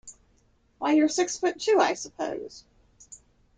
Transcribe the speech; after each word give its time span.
Why, 0.79 0.93
you're 0.93 1.07
six 1.07 1.37
foot 1.37 1.59
two, 1.59 1.77
I 1.79 1.93
suppose? 1.93 2.63